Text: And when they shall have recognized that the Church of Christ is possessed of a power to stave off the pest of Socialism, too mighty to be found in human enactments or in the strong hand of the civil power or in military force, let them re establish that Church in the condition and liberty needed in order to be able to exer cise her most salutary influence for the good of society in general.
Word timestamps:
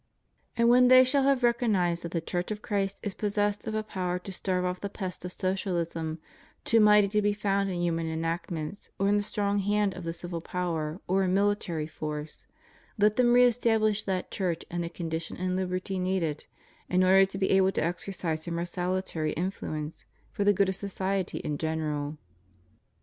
And 0.57 0.67
when 0.67 0.87
they 0.87 1.03
shall 1.03 1.21
have 1.25 1.43
recognized 1.43 2.01
that 2.01 2.09
the 2.09 2.21
Church 2.21 2.49
of 2.49 2.63
Christ 2.63 2.99
is 3.03 3.13
possessed 3.13 3.67
of 3.67 3.75
a 3.75 3.83
power 3.83 4.17
to 4.17 4.31
stave 4.31 4.65
off 4.65 4.81
the 4.81 4.89
pest 4.89 5.23
of 5.23 5.31
Socialism, 5.31 6.17
too 6.65 6.79
mighty 6.79 7.07
to 7.09 7.21
be 7.21 7.33
found 7.33 7.69
in 7.69 7.79
human 7.83 8.07
enactments 8.07 8.89
or 8.97 9.07
in 9.09 9.17
the 9.17 9.21
strong 9.21 9.59
hand 9.59 9.93
of 9.93 10.03
the 10.03 10.11
civil 10.11 10.41
power 10.41 10.99
or 11.07 11.21
in 11.23 11.35
military 11.35 11.85
force, 11.85 12.47
let 12.97 13.15
them 13.15 13.33
re 13.33 13.45
establish 13.45 14.03
that 14.05 14.31
Church 14.31 14.65
in 14.71 14.81
the 14.81 14.89
condition 14.89 15.37
and 15.37 15.55
liberty 15.55 15.99
needed 15.99 16.47
in 16.89 17.03
order 17.03 17.23
to 17.27 17.37
be 17.37 17.51
able 17.51 17.71
to 17.73 17.81
exer 17.81 18.11
cise 18.11 18.45
her 18.47 18.51
most 18.51 18.73
salutary 18.73 19.33
influence 19.33 20.05
for 20.31 20.43
the 20.43 20.51
good 20.51 20.67
of 20.67 20.75
society 20.75 21.37
in 21.41 21.59
general. 21.59 22.17